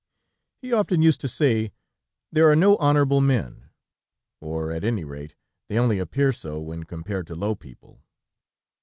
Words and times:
He 0.63 0.73
often 0.73 1.03
used 1.03 1.21
to 1.21 1.27
say: 1.27 1.73
"There 2.31 2.49
are 2.49 2.55
no 2.55 2.75
honorable 2.77 3.21
men, 3.21 3.69
or 4.39 4.71
at 4.71 4.83
any 4.83 5.03
rate, 5.03 5.35
they 5.69 5.77
only 5.77 5.99
appear 5.99 6.33
so 6.33 6.59
when 6.59 6.85
compared 6.85 7.27
to 7.27 7.35
low 7.35 7.53
people." 7.53 8.01